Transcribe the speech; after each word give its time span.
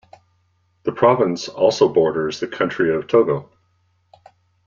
The 0.81 0.91
province 0.93 1.47
also 1.47 1.87
borders 1.87 2.39
the 2.39 2.47
country 2.47 2.91
of 2.91 3.05
Togo. 3.05 3.51